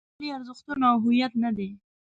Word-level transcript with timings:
هغه 0.09 0.17
ملي 0.19 0.29
ارزښتونه 0.37 0.85
او 0.91 0.97
هویت 1.03 1.33
نه 1.43 1.51
دی. 1.57 1.69